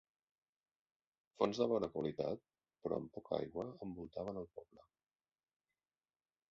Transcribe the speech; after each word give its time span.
Fonts 1.41 1.59
de 1.63 1.67
bona 1.73 1.89
qualitat, 1.97 2.41
però 2.85 2.99
amb 3.01 3.13
poca 3.19 3.37
aigua 3.41 3.67
envoltaven 3.89 4.41
el 4.45 4.51
poble. 4.61 4.85